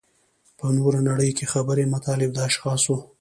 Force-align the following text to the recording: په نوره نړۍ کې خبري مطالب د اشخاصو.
په 0.57 0.65
نوره 0.77 0.99
نړۍ 1.09 1.31
کې 1.37 1.45
خبري 1.53 1.85
مطالب 1.93 2.29
د 2.33 2.39
اشخاصو. 2.49 2.95